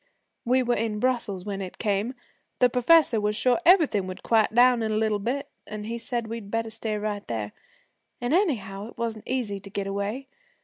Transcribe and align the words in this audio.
'We 0.45 0.63
were 0.63 0.75
in 0.75 0.97
Brussels 0.99 1.45
when 1.45 1.61
it 1.61 1.77
came. 1.77 2.15
The 2.57 2.71
professor 2.71 3.21
was 3.21 3.35
sure 3.35 3.61
everything 3.67 4.07
would 4.07 4.23
quiet 4.23 4.51
down 4.55 4.81
in 4.81 4.91
a 4.91 4.97
little 4.97 5.19
bit, 5.19 5.47
an' 5.67 5.83
he 5.83 5.99
said 5.99 6.25
we'd 6.25 6.49
better 6.49 6.71
stay 6.71 6.97
right 6.97 7.27
there. 7.27 7.51
And 8.19 8.33
anyhow, 8.33 8.87
it 8.87 8.97
wasn't 8.97 9.27
easy 9.27 9.59
to 9.59 9.69
get 9.69 9.85
away. 9.85 10.27